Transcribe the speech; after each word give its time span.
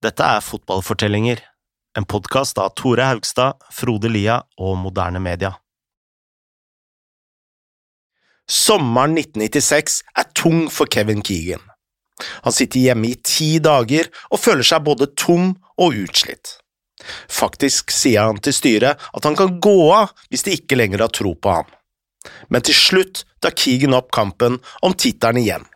Dette 0.00 0.24
er 0.24 0.40
Fotballfortellinger, 0.40 1.42
en 1.98 2.06
podkast 2.08 2.56
av 2.58 2.70
Tore 2.72 3.04
Haugstad, 3.04 3.58
Frode 3.68 4.08
Lia 4.08 4.38
og 4.56 4.78
Moderne 4.80 5.20
Media. 5.20 5.50
Sommeren 8.48 9.18
1996 9.20 9.98
er 10.16 10.30
tung 10.32 10.62
for 10.72 10.88
Kevin 10.88 11.20
Keegan. 11.20 11.60
Han 12.46 12.56
sitter 12.56 12.80
hjemme 12.80 13.10
i 13.10 13.20
ti 13.20 13.50
dager 13.60 14.08
og 14.30 14.40
føler 14.40 14.64
seg 14.64 14.88
både 14.88 15.10
tom 15.20 15.52
og 15.76 16.00
utslitt. 16.06 16.56
Faktisk 17.28 17.92
sier 17.92 18.24
han 18.24 18.40
til 18.40 18.56
styret 18.56 18.96
at 18.96 19.28
han 19.28 19.36
kan 19.36 19.60
gå 19.60 19.76
av 19.92 20.16
hvis 20.32 20.48
de 20.48 20.56
ikke 20.56 20.80
lenger 20.80 21.04
har 21.04 21.12
tro 21.12 21.36
på 21.36 21.58
ham. 21.60 21.68
Men 22.48 22.64
til 22.64 22.76
slutt 22.76 23.26
tar 23.44 23.52
Keegan 23.52 24.00
opp 24.00 24.08
kampen 24.16 24.62
om 24.80 24.96
tittelen 24.96 25.44
igjen. 25.44 25.68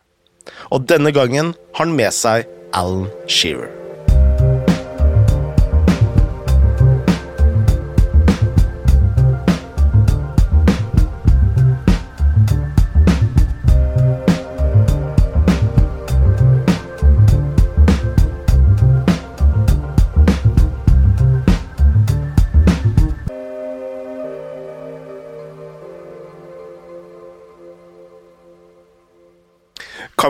Og 0.73 0.89
denne 0.89 1.13
gangen 1.13 1.53
har 1.77 1.85
han 1.85 1.97
med 1.97 2.13
seg 2.25 2.49
Alan 2.73 3.11
Shearer. 3.29 3.84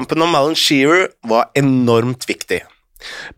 Kampen 0.06 0.22
om 0.22 0.36
Alan 0.36 0.56
Shearer 0.56 1.08
var 1.24 1.48
enormt 1.58 2.30
viktig. 2.30 2.60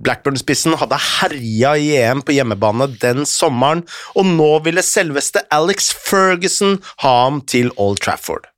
Blackburn-spissen 0.04 0.74
hadde 0.76 0.98
herja 1.00 1.70
i 1.80 1.94
EM 1.96 2.20
på 2.28 2.34
hjemmebane 2.36 2.90
den 3.00 3.24
sommeren, 3.24 3.86
og 4.20 4.28
nå 4.28 4.50
ville 4.66 4.84
selveste 4.84 5.46
Alex 5.48 5.88
Ferguson 5.96 6.76
ha 7.06 7.14
ham 7.22 7.40
til 7.48 7.72
Old 7.80 8.02
Trafford. 8.04 8.50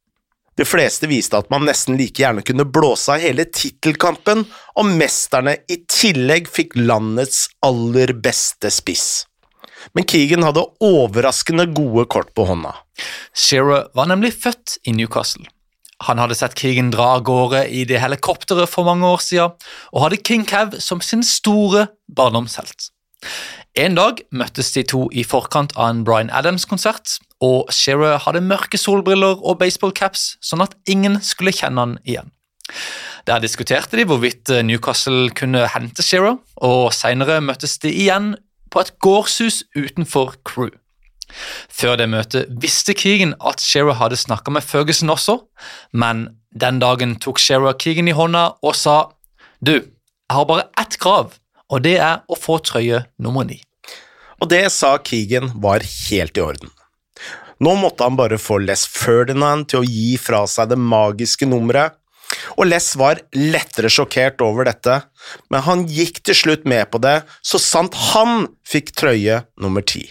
De 0.57 0.65
fleste 0.65 1.05
viste 1.11 1.37
at 1.37 1.53
man 1.53 1.69
nesten 1.69 1.99
like 2.01 2.17
gjerne 2.17 2.41
kunne 2.41 2.65
blåse 2.65 3.13
av 3.13 3.21
hele 3.21 3.45
tittelkampen 3.45 4.41
om 4.81 4.91
mesterne 4.97 5.59
i 5.69 5.77
tillegg 5.85 6.49
fikk 6.49 6.73
landets 6.81 7.45
aller 7.61 8.15
beste 8.25 8.73
spiss. 8.73 9.05
Men 9.93 10.09
Keegan 10.09 10.49
hadde 10.49 10.65
overraskende 10.81 11.69
gode 11.77 12.09
kort 12.09 12.33
på 12.33 12.49
hånda. 12.49 12.73
Shearer 13.37 13.93
var 13.93 14.09
nemlig 14.09 14.33
født 14.41 14.79
i 14.89 14.97
Newcastle. 14.97 15.45
Han 16.07 16.21
hadde 16.21 16.37
sett 16.37 16.55
krigen 16.55 16.93
dra 16.93 17.15
av 17.17 17.25
gårde 17.27 17.65
i 17.67 17.83
det 17.87 17.99
helikopteret 17.99 18.71
for 18.71 18.87
mange 18.87 19.07
år 19.07 19.19
siden, 19.23 19.55
og 19.91 20.05
hadde 20.05 20.21
King 20.23 20.45
Cav 20.47 20.77
som 20.79 21.01
sin 21.03 21.25
store 21.27 21.89
barndomshelt. 22.15 22.91
En 23.77 23.95
dag 23.95 24.21
møttes 24.31 24.71
de 24.75 24.83
to 24.87 25.05
i 25.11 25.25
forkant 25.27 25.75
av 25.77 25.91
en 25.91 26.03
Bryan 26.07 26.31
Adams-konsert, 26.33 27.19
og 27.43 27.69
Shearer 27.71 28.19
hadde 28.25 28.43
mørke 28.43 28.79
solbriller 28.79 29.39
og 29.39 29.59
baseballcaps, 29.59 30.37
sånn 30.43 30.63
at 30.63 30.75
ingen 30.89 31.19
skulle 31.23 31.53
kjenne 31.55 31.83
han 31.83 31.97
igjen. 32.03 32.31
Der 33.27 33.43
diskuterte 33.43 33.99
de 33.99 34.07
hvorvidt 34.07 34.49
Newcastle 34.65 35.29
kunne 35.35 35.67
hente 35.73 36.03
Shearer, 36.05 36.39
og 36.63 36.93
senere 36.95 37.41
møttes 37.43 37.77
de 37.83 37.91
igjen 37.91 38.33
på 38.71 38.83
et 38.83 38.93
gårdshus 39.03 39.63
utenfor 39.75 40.37
Crew. 40.47 40.71
Før 41.69 41.99
det 41.99 42.09
møtet 42.11 42.49
visste 42.61 42.95
Keegan 42.97 43.35
at 43.39 43.61
Shearer 43.63 43.97
hadde 43.99 44.19
snakka 44.19 44.53
med 44.53 44.65
Ferguson 44.65 45.11
også, 45.13 45.39
men 45.91 46.27
den 46.49 46.81
dagen 46.81 47.15
tok 47.21 47.41
Shearer 47.41 47.77
Keegan 47.79 48.09
i 48.09 48.17
hånda 48.17 48.45
og 48.65 48.75
sa 48.77 48.97
du, 49.59 49.75
jeg 49.75 50.35
har 50.35 50.45
bare 50.49 50.69
ett 50.79 50.97
krav, 51.01 51.33
og 51.69 51.83
det 51.85 51.97
er 51.99 52.21
å 52.29 52.37
få 52.37 52.59
trøye 52.63 53.03
nummer 53.21 53.45
ni. 53.47 53.59
Og 54.39 54.49
det 54.51 54.65
sa 54.71 54.95
Keegan 55.03 55.51
var 55.61 55.83
helt 55.83 56.37
i 56.37 56.43
orden. 56.43 56.71
Nå 57.59 57.73
måtte 57.75 58.05
han 58.07 58.15
bare 58.15 58.39
få 58.39 58.61
Les 58.63 58.85
Ferdinand 58.87 59.67
til 59.67 59.81
å 59.81 59.87
gi 59.87 60.13
fra 60.21 60.45
seg 60.47 60.71
det 60.71 60.79
magiske 60.79 61.47
nummeret, 61.49 61.97
og 62.55 62.69
Les 62.69 62.85
var 62.99 63.19
lettere 63.35 63.89
sjokkert 63.91 64.39
over 64.45 64.69
dette, 64.69 65.01
men 65.51 65.65
han 65.65 65.83
gikk 65.89 66.21
til 66.23 66.37
slutt 66.37 66.67
med 66.69 66.87
på 66.93 67.01
det 67.03 67.17
så 67.41 67.59
sant 67.61 67.97
han 68.13 68.47
fikk 68.67 68.93
trøye 68.95 69.41
nummer 69.59 69.83
ti. 69.83 70.05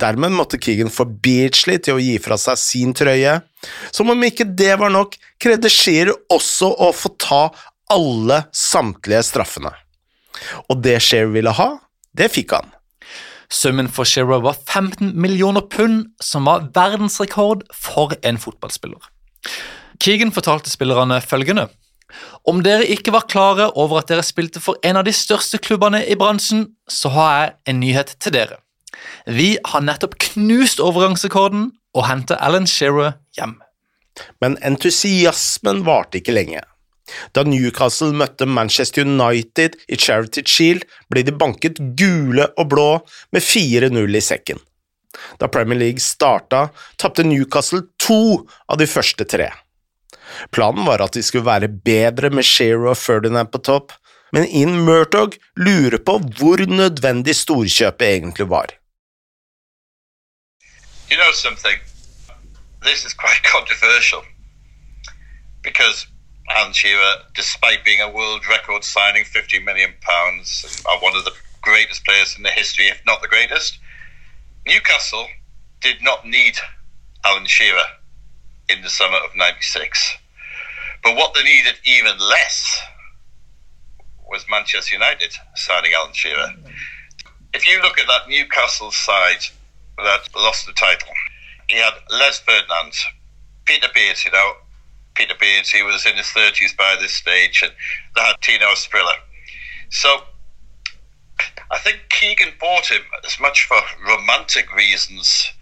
Dermed 0.00 0.34
måtte 0.34 0.58
Keegan 0.60 0.92
få 0.92 1.06
Beachley 1.06 1.80
til 1.82 1.98
å 1.98 2.02
gi 2.02 2.16
fra 2.22 2.38
seg 2.40 2.60
sin 2.60 2.94
trøye. 2.96 3.38
Som 3.94 4.12
om 4.12 4.26
ikke 4.26 4.46
det 4.46 4.74
var 4.80 4.92
nok, 4.94 5.16
krevde 5.40 5.70
Shearer 5.72 6.14
også 6.32 6.70
å 6.72 6.90
få 6.96 7.14
ta 7.20 7.42
alle 7.92 8.44
samtlige 8.54 9.22
straffene. 9.26 9.72
Og 10.68 10.80
det 10.84 10.98
Shearer 11.04 11.32
ville 11.34 11.54
ha, 11.54 11.68
det 12.16 12.30
fikk 12.34 12.56
han. 12.56 12.72
Summen 13.52 13.90
for 13.92 14.08
Shearer 14.08 14.42
var 14.42 14.58
15 14.58 15.12
millioner 15.20 15.62
pund, 15.70 16.08
som 16.22 16.48
var 16.48 16.68
verdensrekord 16.74 17.66
for 17.76 18.16
en 18.22 18.40
fotballspiller. 18.40 19.10
Keegan 20.02 20.34
fortalte 20.34 20.72
spillerne 20.72 21.20
følgende. 21.22 21.68
Om 22.44 22.60
dere 22.64 22.86
ikke 22.92 23.14
var 23.14 23.28
klare 23.30 23.70
over 23.80 24.00
at 24.00 24.10
dere 24.10 24.24
spilte 24.26 24.62
for 24.62 24.78
en 24.84 24.98
av 25.00 25.06
de 25.06 25.14
største 25.16 25.58
klubbene 25.62 26.02
i 26.06 26.16
bransjen, 26.18 26.66
så 26.90 27.12
har 27.14 27.32
jeg 27.38 27.54
en 27.70 27.80
nyhet 27.82 28.14
til 28.20 28.34
dere. 28.36 28.60
Vi 29.26 29.54
har 29.64 29.84
nettopp 29.84 30.18
knust 30.30 30.82
overgangsrekorden 30.82 31.70
og 31.94 32.06
henta 32.08 32.38
Alan 32.42 32.68
Shearer 32.68 33.16
hjem. 33.38 33.58
Men 34.42 34.56
entusiasmen 34.62 35.82
varte 35.86 36.20
ikke 36.20 36.34
lenge. 36.36 36.62
Da 37.36 37.44
Newcastle 37.44 38.14
møtte 38.16 38.46
Manchester 38.48 39.04
United 39.04 39.76
i 39.88 39.98
Charity 40.00 40.44
Shield, 40.48 40.86
ble 41.12 41.24
de 41.26 41.34
banket 41.36 41.80
gule 41.98 42.48
og 42.56 42.70
blå 42.72 42.88
med 43.34 43.44
4-0 43.44 44.16
i 44.16 44.22
sekken. 44.24 44.62
Da 45.38 45.48
Premier 45.52 45.78
League 45.78 46.02
starta, 46.02 46.68
tapte 46.98 47.26
Newcastle 47.26 47.84
to 48.02 48.46
av 48.68 48.80
de 48.80 48.88
første 48.90 49.26
tre. 49.28 49.50
Planen 50.50 50.86
var 50.88 51.04
at 51.04 51.14
de 51.14 51.22
skulle 51.22 51.46
være 51.46 51.68
bedre 51.68 52.30
med 52.34 52.46
Shearer 52.46 52.90
og 52.94 52.98
Ferdinand 52.98 53.52
på 53.52 53.60
topp, 53.62 53.92
men 54.34 54.48
Ian 54.48 54.80
Murtog 54.86 55.36
lurer 55.60 56.00
på 56.02 56.16
hvor 56.38 56.64
nødvendig 56.66 57.36
storkjøpet 57.38 58.08
egentlig 58.08 58.48
var. 58.50 58.72
You 61.14 61.20
know 61.20 61.30
something? 61.30 61.76
This 62.82 63.04
is 63.04 63.14
quite 63.14 63.40
controversial 63.44 64.24
because 65.62 66.08
Alan 66.50 66.72
Shearer, 66.72 67.18
despite 67.36 67.84
being 67.84 68.00
a 68.00 68.10
world 68.10 68.42
record 68.50 68.82
signing, 68.82 69.24
fifty 69.24 69.60
million 69.60 69.92
pounds, 70.00 70.82
are 70.84 70.98
one 70.98 71.14
of 71.14 71.24
the 71.24 71.30
greatest 71.62 72.04
players 72.04 72.36
in 72.36 72.42
the 72.42 72.50
history, 72.50 72.86
if 72.88 73.00
not 73.06 73.22
the 73.22 73.28
greatest. 73.28 73.78
Newcastle 74.66 75.28
did 75.80 76.02
not 76.02 76.26
need 76.26 76.56
Alan 77.24 77.46
Shearer 77.46 77.86
in 78.68 78.82
the 78.82 78.90
summer 78.90 79.18
of 79.18 79.36
'96, 79.36 80.16
but 81.04 81.14
what 81.14 81.32
they 81.32 81.44
needed 81.44 81.76
even 81.84 82.18
less 82.18 82.82
was 84.28 84.46
Manchester 84.50 84.96
United 84.96 85.32
signing 85.54 85.92
Alan 85.96 86.12
Shearer. 86.12 86.54
If 87.52 87.68
you 87.68 87.80
look 87.82 88.00
at 88.00 88.08
that 88.08 88.28
Newcastle 88.28 88.90
side 88.90 89.46
that 89.98 90.28
lost 90.36 90.66
the 90.66 90.72
title. 90.72 91.08
He 91.68 91.76
had 91.76 91.94
Les 92.10 92.40
Ferdinand, 92.40 92.92
Peter 93.64 93.88
Beard, 93.94 94.16
you 94.24 94.30
know. 94.32 94.52
Peter 95.14 95.34
Beard, 95.38 95.66
he 95.66 95.82
was 95.82 96.04
in 96.06 96.16
his 96.16 96.26
30s 96.26 96.76
by 96.76 96.96
this 97.00 97.12
stage, 97.12 97.62
and 97.62 97.72
they 98.16 98.22
had 98.22 98.40
Tino 98.40 98.66
Asprilla. 98.66 99.14
So 99.90 100.22
I 101.70 101.78
think 101.78 102.00
Keegan 102.10 102.54
bought 102.60 102.90
him 102.90 103.02
as 103.24 103.38
much 103.40 103.66
for 103.66 103.80
romantic 104.06 104.74
reasons 104.74 105.52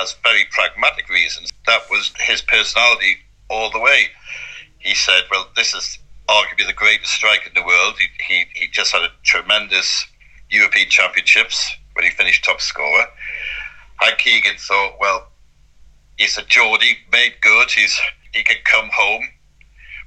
as 0.00 0.16
very 0.22 0.44
pragmatic 0.50 1.08
reasons. 1.08 1.50
That 1.66 1.82
was 1.90 2.12
his 2.20 2.40
personality 2.42 3.18
all 3.48 3.70
the 3.70 3.80
way. 3.80 4.08
He 4.78 4.94
said, 4.94 5.22
well, 5.30 5.48
this 5.56 5.74
is 5.74 5.98
arguably 6.28 6.66
the 6.66 6.72
greatest 6.72 7.12
striker 7.12 7.48
in 7.48 7.54
the 7.54 7.66
world. 7.66 7.94
He, 7.98 8.06
he, 8.26 8.44
he 8.54 8.66
just 8.68 8.92
had 8.92 9.02
a 9.02 9.12
tremendous 9.22 10.06
European 10.50 10.88
Championships 10.88 11.76
when 11.94 12.04
he 12.04 12.10
finished 12.10 12.44
top 12.44 12.60
scorer. 12.60 13.06
And 14.00 14.18
Keegan 14.18 14.56
thought, 14.58 14.94
well, 15.00 15.28
he's 16.16 16.36
a 16.38 16.42
Geordie, 16.42 16.98
made 17.12 17.34
good. 17.40 17.70
He's 17.70 17.98
he 18.32 18.42
can 18.42 18.56
come 18.64 18.90
home. 18.92 19.28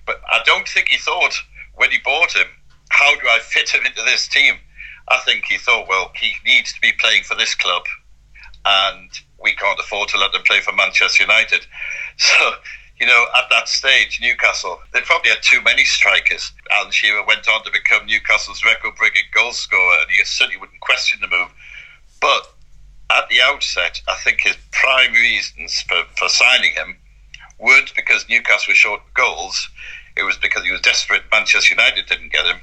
But 0.05 0.21
I 0.31 0.41
don't 0.45 0.67
think 0.67 0.89
he 0.89 0.97
thought 0.97 1.33
when 1.75 1.91
he 1.91 1.97
bought 2.03 2.35
him, 2.35 2.47
how 2.89 3.15
do 3.15 3.27
I 3.29 3.39
fit 3.39 3.69
him 3.69 3.85
into 3.85 4.01
this 4.03 4.27
team? 4.27 4.55
I 5.07 5.19
think 5.19 5.45
he 5.45 5.57
thought, 5.57 5.87
well, 5.87 6.11
he 6.15 6.33
needs 6.45 6.73
to 6.73 6.81
be 6.81 6.91
playing 6.99 7.23
for 7.23 7.35
this 7.35 7.55
club, 7.55 7.83
and 8.65 9.09
we 9.41 9.53
can't 9.53 9.79
afford 9.79 10.09
to 10.09 10.17
let 10.17 10.33
them 10.33 10.41
play 10.45 10.59
for 10.59 10.73
Manchester 10.73 11.23
United. 11.23 11.65
So, 12.19 12.53
you 12.99 13.05
know, 13.05 13.27
at 13.37 13.47
that 13.51 13.69
stage, 13.69 14.19
Newcastle, 14.19 14.79
they 14.91 15.01
probably 15.01 15.29
had 15.29 15.43
too 15.43 15.61
many 15.61 15.83
strikers. 15.83 16.51
Alan 16.75 16.89
Shearer 16.89 17.23
went 17.27 17.47
on 17.47 17.63
to 17.63 17.71
become 17.71 18.07
Newcastle's 18.07 18.65
record-breaking 18.65 19.25
goal 19.35 19.51
scorer, 19.51 19.97
and 20.01 20.09
you 20.09 20.25
certainly 20.25 20.57
wouldn't 20.57 20.79
question 20.79 21.19
the 21.21 21.27
move. 21.27 21.49
But 22.19 22.51
at 23.09 23.29
the 23.29 23.41
outset, 23.41 24.01
I 24.07 24.15
think 24.23 24.41
his 24.41 24.57
prime 24.71 25.13
reasons 25.13 25.81
for, 25.87 26.03
for 26.17 26.29
signing 26.29 26.73
him 26.73 26.97
weren't 27.59 27.93
because 27.95 28.27
Newcastle 28.29 28.71
was 28.71 28.77
short 28.77 29.01
goals. 29.13 29.69
It 30.15 30.23
was 30.23 30.37
because 30.37 30.63
he 30.65 30.71
was 30.71 30.81
desperate 30.81 31.23
Manchester 31.31 31.75
United 31.75 32.07
didn't 32.07 32.31
get 32.31 32.45
him, 32.45 32.59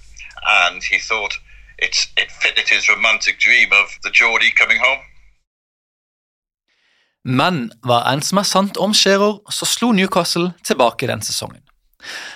and 0.46 0.82
he 0.82 0.99
thought 0.99 1.38
it's 1.79 2.06
created 2.41 2.69
his 2.69 2.88
romantic 2.88 3.38
dream 3.38 3.70
of 3.73 3.99
the 4.02 4.11
Geordie 4.11 4.52
coming 4.52 4.79
home. 4.79 5.02
Men 7.25 7.70
hva 7.81 8.02
enn 8.11 8.20
som 8.20 8.38
er 8.43 8.44
sant 8.44 8.76
om 8.76 8.93
Shearer, 8.93 9.38
så 9.49 9.64
slo 9.64 9.93
Newcastle 9.97 10.52
tilbake 10.64 11.08
den 11.08 11.23
sesongen. 11.25 11.62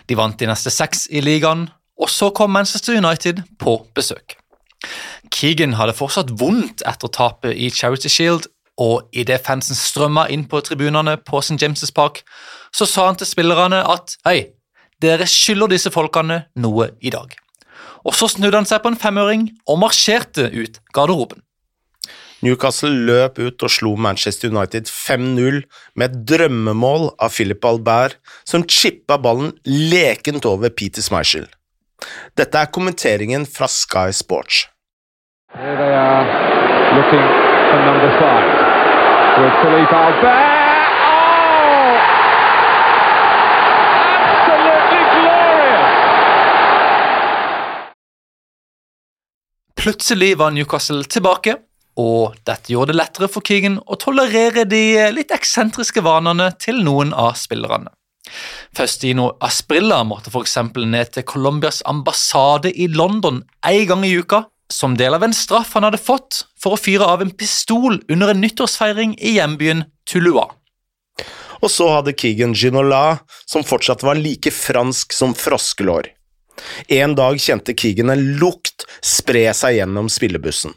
De 0.08 0.16
vant 0.16 0.38
de 0.40 0.48
neste 0.48 0.72
seks 0.72 1.04
i 1.12 1.20
ligaen, 1.20 1.66
og 2.00 2.08
så 2.08 2.30
kom 2.32 2.54
Manchester 2.56 2.96
United 2.96 3.42
på 3.60 3.82
besøk. 3.94 4.38
Keegan 5.34 5.76
hadde 5.78 5.96
fortsatt 5.96 6.32
vondt 6.40 6.84
etter 6.88 7.10
tapet 7.12 7.56
i 7.56 7.70
Charity 7.74 8.10
Shield, 8.12 8.48
og 8.78 9.08
idet 9.12 9.40
fansen 9.46 9.74
strømma 9.74 10.28
inn 10.30 10.44
på 10.50 10.60
tribunene 10.62 11.16
på 11.26 11.40
St. 11.42 11.58
James' 11.58 11.90
Park, 11.94 12.22
så 12.70 12.86
sa 12.86 13.08
han 13.08 13.18
til 13.18 13.26
spillerne 13.26 13.82
at 13.82 14.14
hei, 14.28 14.52
dere 15.02 15.26
skylder 15.30 15.74
disse 15.74 15.90
folkene 15.94 16.44
noe 16.62 16.92
i 17.02 17.10
dag. 17.14 17.34
Og 18.06 18.14
så 18.14 18.28
snudde 18.30 18.60
han 18.60 18.68
seg 18.68 18.82
på 18.84 18.92
en 18.92 19.00
femøring 19.00 19.48
og 19.66 19.80
marsjerte 19.82 20.46
ut 20.54 20.78
garderoben. 20.94 21.42
Newcastle 22.46 22.94
løp 23.08 23.40
ut 23.42 23.64
og 23.66 23.72
slo 23.72 23.96
Manchester 23.98 24.52
United 24.52 24.86
5-0 24.86 25.64
med 25.98 26.04
et 26.06 26.18
drømmemål 26.30 27.10
av 27.18 27.34
Philip 27.34 27.64
Albert, 27.66 28.18
som 28.46 28.62
chippa 28.62 29.18
ballen 29.18 29.56
lekent 29.66 30.46
over 30.46 30.70
Peter 30.70 31.02
Schmeichel. 31.02 31.48
Dette 32.38 32.60
er 32.60 32.70
kommenteringen 32.70 33.46
fra 33.50 33.66
Sky 33.66 34.14
Sports. 34.14 34.68
Oh! 35.54 35.58
Plutselig 49.78 50.38
var 50.38 50.50
Newcastle 50.50 51.04
tilbake, 51.04 51.54
og 51.96 52.34
dette 52.44 52.72
gjorde 52.72 52.92
det 52.92 52.98
lettere 52.98 53.28
for 53.32 53.40
Keegan 53.40 53.78
å 53.86 53.96
tolerere 53.96 54.66
de 54.68 54.82
litt 55.14 55.32
eksentriske 55.32 56.04
vanene 56.04 56.50
til 56.60 56.82
noen 56.84 57.14
av 57.16 57.38
spillerne. 57.40 57.88
Faustino 58.76 59.30
Asprilla 59.40 60.02
måtte 60.04 60.28
f.eks. 60.28 60.58
ned 60.76 61.14
til 61.14 61.24
Colombias 61.24 61.80
ambassade 61.88 62.68
i 62.68 62.90
London 62.92 63.40
en 63.64 63.86
gang 63.88 64.04
i 64.04 64.12
uka 64.20 64.44
som 64.72 64.96
del 64.96 65.16
av 65.16 65.24
en 65.24 65.34
straff 65.34 65.74
han 65.74 65.86
hadde 65.86 66.00
fått 66.00 66.44
for 66.60 66.76
å 66.76 66.80
fyre 66.80 67.06
av 67.08 67.24
en 67.24 67.32
pistol 67.32 68.00
under 68.08 68.32
en 68.32 68.42
nyttårsfeiring 68.44 69.16
i 69.18 69.38
hjembyen 69.38 69.86
Tulua. 70.08 70.48
Og 71.58 71.72
så 71.72 71.88
hadde 71.90 72.14
Keegan 72.14 72.54
Ginola, 72.54 73.18
som 73.46 73.64
fortsatt 73.66 74.04
var 74.06 74.18
like 74.20 74.52
fransk 74.54 75.12
som 75.16 75.34
froskelår. 75.34 76.12
En 76.88 77.14
dag 77.18 77.38
kjente 77.42 77.74
Keegan 77.78 78.12
en 78.14 78.26
lukt 78.38 78.86
spre 79.04 79.48
seg 79.54 79.78
gjennom 79.78 80.10
spillebussen. 80.12 80.74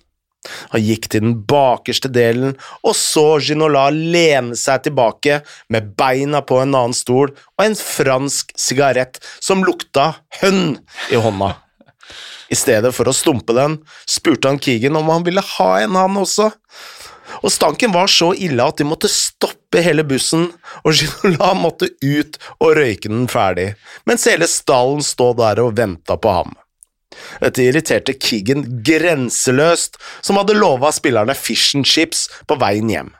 Han 0.73 0.81
gikk 0.81 1.05
til 1.11 1.21
den 1.21 1.35
bakerste 1.45 2.09
delen 2.09 2.55
og 2.81 2.95
så 2.97 3.38
Ginola 3.45 3.89
lene 3.93 4.57
seg 4.57 4.88
tilbake 4.88 5.41
med 5.69 5.91
beina 5.97 6.41
på 6.41 6.57
en 6.63 6.73
annen 6.73 6.97
stol 6.97 7.35
og 7.35 7.65
en 7.65 7.77
fransk 7.77 8.55
sigarett 8.57 9.21
som 9.38 9.61
lukta 9.65 10.15
hønn 10.41 10.79
i 11.13 11.21
hånda. 11.21 11.53
I 12.51 12.57
stedet 12.59 12.92
for 12.95 13.07
å 13.07 13.15
stumpe 13.15 13.56
den, 13.56 13.80
spurte 14.09 14.51
han 14.51 14.59
Keegan 14.59 14.98
om 15.00 15.09
han 15.12 15.24
ville 15.27 15.44
ha 15.56 15.69
en, 15.80 15.95
han 15.95 16.19
også. 16.19 16.50
Og 17.42 17.53
stanken 17.53 17.94
var 17.95 18.12
så 18.12 18.31
ille 18.36 18.63
at 18.65 18.81
de 18.81 18.88
måtte 18.88 19.09
stoppe 19.12 19.80
hele 19.83 20.03
bussen, 20.07 20.50
og 20.83 20.98
Ginola 20.98 21.53
måtte 21.65 21.88
ut 22.03 22.39
og 22.59 22.75
røyke 22.77 23.12
den 23.12 23.30
ferdig, 23.31 23.71
mens 24.09 24.27
hele 24.27 24.50
stallen 24.51 25.03
stod 25.06 25.39
der 25.39 25.63
og 25.63 25.77
venta 25.80 26.19
på 26.19 26.36
ham. 26.42 26.57
Dette 27.42 27.63
irriterte 27.63 28.15
Keegan 28.19 28.65
grenseløst, 28.86 29.98
som 30.24 30.39
hadde 30.39 30.57
lova 30.57 30.92
spillerne 30.95 31.36
fish 31.38 31.75
and 31.77 31.88
chips 31.88 32.27
på 32.48 32.57
veien 32.59 32.92
hjem. 32.92 33.13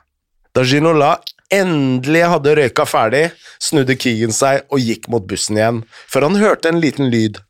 Da 0.52 0.64
Ginola 0.68 1.14
endelig 1.52 2.24
hadde 2.34 2.56
røyka 2.58 2.84
ferdig, 2.88 3.24
snudde 3.62 3.96
Keegan 4.00 4.34
seg 4.36 4.66
og 4.72 4.82
gikk 4.82 5.08
mot 5.12 5.24
bussen 5.28 5.60
igjen, 5.60 5.82
før 6.08 6.28
han 6.28 6.40
hørte 6.40 6.72
en 6.72 6.80
liten 6.82 7.12
lyd. 7.12 7.40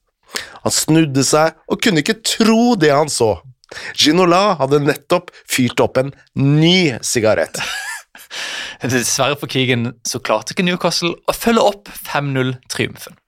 Han 0.63 0.75
snudde 0.75 1.25
seg 1.27 1.57
og 1.69 1.81
kunne 1.83 2.03
ikke 2.05 2.21
tro 2.25 2.75
det 2.79 2.93
han 2.95 3.11
så. 3.13 3.35
Ginola 3.97 4.59
hadde 4.61 4.83
nettopp 4.85 5.33
fyrt 5.49 5.81
opp 5.83 5.99
en 6.01 6.13
ny 6.39 6.93
sigarett. 7.05 7.59
Dessverre 8.83 9.39
for 9.39 9.51
Keegan 9.53 9.93
så 10.09 10.21
klarte 10.25 10.55
ikke 10.55 10.67
Newcastle 10.67 11.15
å 11.29 11.35
følge 11.37 11.65
opp 11.73 11.91
5-0-triumfen. 12.09 13.19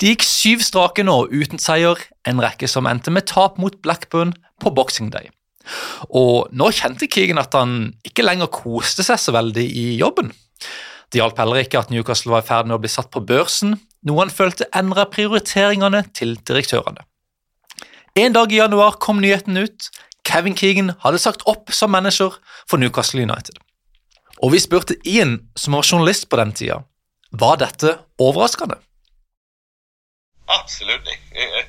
De 0.00 0.12
gikk 0.12 0.24
syv 0.26 0.62
strake 0.64 1.04
nå 1.06 1.16
uten 1.32 1.60
seier, 1.62 2.00
en 2.28 2.42
rekke 2.42 2.68
som 2.68 2.88
endte 2.88 3.12
med 3.14 3.28
tap 3.30 3.56
mot 3.62 3.76
Blackburn 3.84 4.34
på 4.62 4.72
Boxing 4.76 5.10
Day. 5.14 5.30
Og 6.14 6.52
nå 6.54 6.70
kjente 6.74 7.08
Keegan 7.10 7.40
at 7.42 7.54
han 7.56 7.94
ikke 8.06 8.26
lenger 8.26 8.52
koste 8.52 9.04
seg 9.06 9.20
så 9.20 9.34
veldig 9.34 9.64
i 9.66 9.86
jobben. 9.98 10.30
Det 11.10 11.20
hjalp 11.20 11.38
heller 11.40 11.62
ikke 11.62 11.80
at 11.80 11.92
Newcastle 11.92 12.34
var 12.34 12.44
i 12.44 12.48
ferd 12.48 12.68
med 12.68 12.78
å 12.78 12.82
bli 12.82 12.90
satt 12.90 13.10
på 13.14 13.22
børsen, 13.26 13.76
noe 14.06 14.22
han 14.22 14.32
følte 14.32 14.68
endra 14.76 15.06
prioriteringene 15.10 16.04
til 16.14 16.36
direktørene. 16.46 17.02
En 18.16 18.32
dag 18.32 18.52
i 18.52 18.60
januar 18.62 18.96
kom 19.02 19.20
nyheten 19.20 19.58
ut. 19.60 19.90
Kevin 20.24 20.56
Keegan 20.56 20.94
hadde 21.02 21.20
sagt 21.22 21.44
opp 21.46 21.72
som 21.74 21.92
manager 21.92 22.38
for 22.66 22.80
Newcastle 22.80 23.22
United. 23.22 23.58
Og 24.42 24.52
vi 24.52 24.60
spurte 24.60 24.96
Ian, 25.04 25.38
som 25.56 25.76
var 25.76 25.86
journalist 25.86 26.28
på 26.30 26.38
den 26.40 26.52
tida, 26.52 26.80
var 27.30 27.56
dette 27.60 27.98
overraskende? 28.18 28.78
Absolutely. 30.48 31.16
It, 31.32 31.66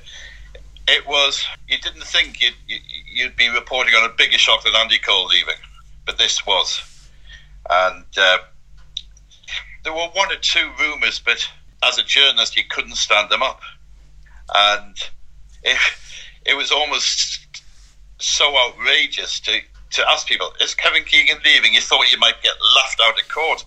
it 0.87 1.03
was. 1.07 1.45
You 1.67 1.77
didn't 1.77 2.05
think 2.05 2.41
you'd, 2.41 2.55
you'd 3.17 3.35
be 3.35 3.49
reporting 3.49 3.95
on 3.95 4.09
a 4.09 4.13
bigger 4.17 4.37
shock 4.37 4.63
than 4.63 4.75
Andy 4.75 4.99
Cole 4.99 5.27
leaving, 5.27 5.59
but 6.05 6.17
this 6.17 6.45
was. 6.45 6.81
And 7.69 8.05
uh, 8.17 8.37
there 9.83 9.93
were 9.93 10.09
one 10.15 10.31
or 10.31 10.39
two 10.41 10.69
rumours, 10.79 11.19
but 11.19 11.47
as 11.83 11.97
a 11.97 12.03
journalist, 12.03 12.55
you 12.55 12.63
couldn't 12.69 12.95
stand 12.95 13.29
them 13.29 13.43
up. 13.43 13.61
And 14.53 14.95
it, 15.63 15.77
it 16.45 16.55
was 16.55 16.71
almost 16.71 17.39
so 18.19 18.55
outrageous 18.57 19.39
to, 19.41 19.59
to 19.91 20.09
ask 20.09 20.27
people, 20.27 20.51
is 20.61 20.73
Kevin 20.73 21.03
Keegan 21.03 21.37
leaving? 21.45 21.73
You 21.73 21.81
thought 21.81 22.11
you 22.11 22.19
might 22.19 22.41
get 22.41 22.53
laughed 22.75 23.01
out 23.03 23.19
of 23.19 23.27
court. 23.27 23.65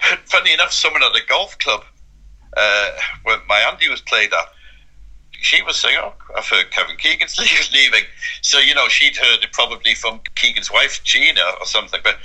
Funny 0.26 0.52
enough, 0.52 0.72
someone 0.72 1.02
at 1.02 1.14
a 1.14 1.26
golf 1.26 1.58
club 1.58 1.84
uh, 2.56 2.90
where 3.22 3.38
my 3.48 3.60
auntie 3.60 3.88
was 3.88 4.00
played 4.00 4.32
at, 4.32 4.48
she 5.40 5.62
was 5.62 5.76
saying, 5.76 5.98
"Oh, 6.00 6.14
I've 6.36 6.46
heard 6.46 6.70
Kevin 6.70 6.96
Keegan's 6.96 7.38
leaving." 7.72 8.04
So 8.40 8.58
you 8.58 8.74
know, 8.74 8.88
she'd 8.88 9.16
heard 9.16 9.44
it 9.44 9.52
probably 9.52 9.94
from 9.94 10.20
Keegan's 10.34 10.70
wife 10.72 11.02
Gina 11.04 11.42
or 11.60 11.66
something. 11.66 12.00
But 12.02 12.18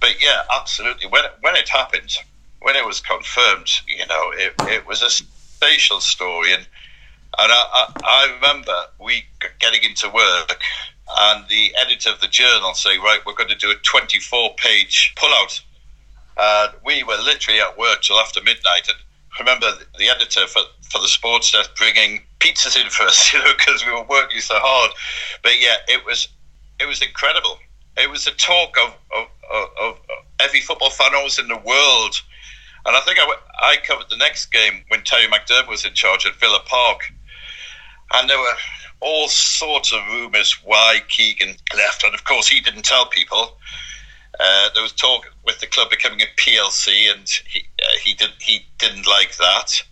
but 0.00 0.20
yeah, 0.20 0.42
absolutely. 0.52 1.06
When 1.08 1.22
when 1.42 1.54
it 1.54 1.68
happened, 1.68 2.16
when 2.62 2.76
it 2.76 2.84
was 2.84 3.00
confirmed, 3.00 3.68
you 3.86 4.06
know, 4.06 4.30
it, 4.34 4.54
it 4.66 4.86
was 4.86 5.02
a 5.02 5.10
spatial 5.10 6.00
story, 6.00 6.52
and 6.52 6.66
and 7.38 7.52
I, 7.52 7.64
I, 7.72 7.94
I 8.02 8.34
remember 8.34 8.74
we 8.98 9.24
getting 9.60 9.82
into 9.82 10.08
work, 10.10 10.60
and 11.18 11.48
the 11.48 11.74
editor 11.80 12.10
of 12.10 12.20
the 12.20 12.28
journal 12.28 12.74
saying, 12.74 13.00
"Right, 13.00 13.20
we're 13.24 13.34
going 13.34 13.48
to 13.48 13.56
do 13.56 13.70
a 13.70 13.76
24-page 13.76 15.14
pullout." 15.16 15.60
And 16.36 16.72
we 16.84 17.02
were 17.02 17.18
literally 17.18 17.60
at 17.60 17.76
work 17.76 18.02
till 18.02 18.16
after 18.18 18.42
midnight, 18.42 18.88
and 18.88 18.96
I 19.38 19.40
remember 19.40 19.72
the 19.98 20.08
editor 20.08 20.46
for, 20.46 20.62
for 20.82 21.00
the 21.00 21.08
sports 21.08 21.52
desk 21.52 21.70
bringing 21.76 22.22
pizzas 22.40 22.82
in 22.82 22.90
for 22.90 23.04
us, 23.04 23.32
you 23.32 23.38
know, 23.38 23.52
because 23.56 23.84
we 23.84 23.92
were 23.92 24.04
working 24.04 24.40
so 24.40 24.58
hard. 24.58 24.92
But 25.42 25.60
yeah, 25.60 25.76
it 25.88 26.04
was 26.04 26.28
it 26.80 26.86
was 26.86 27.02
incredible. 27.02 27.58
It 27.96 28.10
was 28.10 28.24
the 28.24 28.32
talk 28.32 28.76
of 28.82 28.94
of, 29.16 29.26
of, 29.52 29.68
of 29.80 29.98
every 30.40 30.60
football 30.60 30.90
fan 30.90 31.14
almost 31.14 31.38
in 31.38 31.48
the 31.48 31.56
world. 31.56 32.20
And 32.86 32.96
I 32.96 33.00
think 33.00 33.18
I, 33.20 33.26
I 33.60 33.76
covered 33.86 34.08
the 34.08 34.16
next 34.16 34.46
game 34.46 34.84
when 34.88 35.02
Terry 35.02 35.26
McDermott 35.26 35.68
was 35.68 35.84
in 35.84 35.94
charge 35.94 36.26
at 36.26 36.36
Villa 36.36 36.60
Park, 36.66 37.12
and 38.12 38.28
there 38.28 38.38
were 38.38 38.56
all 39.00 39.28
sorts 39.28 39.92
of 39.92 40.00
rumours 40.08 40.58
why 40.64 41.00
Keegan 41.08 41.56
left, 41.76 42.04
and 42.04 42.14
of 42.14 42.24
course 42.24 42.48
he 42.48 42.60
didn't 42.60 42.84
tell 42.84 43.06
people. 43.06 43.56
Uh, 44.38 44.68
there 44.74 44.82
was 44.82 44.92
talk 44.92 45.30
with 45.44 45.58
the 45.60 45.66
club 45.66 45.90
becoming 45.90 46.20
a 46.20 46.40
PLC, 46.40 47.12
and 47.12 47.28
he 47.46 47.64
uh, 47.82 47.98
he 48.02 48.14
did 48.14 48.30
he 48.40 48.66
didn't 48.78 49.06
like 49.06 49.36
that. 49.36 49.82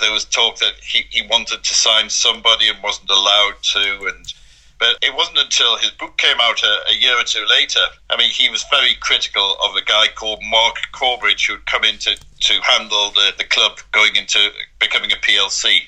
There 0.00 0.12
was 0.12 0.24
talk 0.24 0.58
that 0.58 0.74
he, 0.82 1.04
he 1.10 1.26
wanted 1.28 1.62
to 1.62 1.74
sign 1.74 2.10
somebody 2.10 2.68
and 2.68 2.82
wasn't 2.82 3.10
allowed 3.10 3.54
to, 3.62 4.12
and 4.14 4.33
but 4.78 4.96
it 5.02 5.14
wasn't 5.14 5.38
until 5.38 5.76
his 5.76 5.90
book 5.92 6.16
came 6.18 6.36
out 6.42 6.62
a, 6.62 6.92
a 6.92 6.94
year 6.94 7.18
or 7.18 7.24
two 7.24 7.44
later. 7.48 7.80
I 8.10 8.16
mean, 8.16 8.30
he 8.30 8.48
was 8.50 8.64
very 8.70 8.94
critical 9.00 9.56
of 9.62 9.76
a 9.76 9.84
guy 9.84 10.06
called 10.14 10.40
Mark 10.50 10.76
Corbidge 10.92 11.46
who'd 11.46 11.66
come 11.66 11.84
in 11.84 11.98
to, 11.98 12.16
to 12.16 12.54
handle 12.62 13.10
the, 13.12 13.32
the 13.38 13.44
club 13.44 13.78
going 13.92 14.16
into 14.16 14.38
becoming 14.80 15.12
a 15.12 15.16
PLC, 15.16 15.80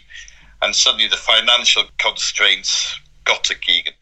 and 0.63 0.75
suddenly 0.75 1.09
the 1.09 1.17
financial 1.17 1.85
constraints 1.99 2.99
got 3.25 3.45
to 3.45 3.55
Keegan. 3.55 3.95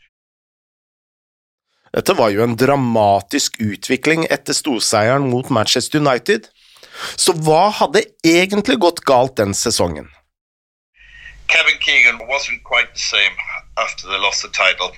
Dette 1.94 2.14
var 2.14 2.30
jo 2.30 2.42
en 2.42 2.56
dramatisk 2.56 3.60
utvikling 3.62 4.24
etter 4.26 4.52
storseieren 4.52 5.28
mot 5.30 5.50
Manchester 5.50 6.00
United. 6.02 6.48
Så 7.16 7.32
hva 7.38 7.68
hadde 7.70 8.02
egentlig 8.26 8.80
gått 8.82 9.04
galt 9.06 9.36
den 9.38 9.54
sesongen? 9.54 10.10
Kevin 11.46 11.78
Keegan 11.78 12.18
wasn't 12.26 12.64
quite 12.64 12.90
the 12.94 12.98
same 12.98 13.36
after 13.76 14.06
the 14.06 14.18
loss 14.18 14.44
of 14.44 14.52
title. 14.52 14.92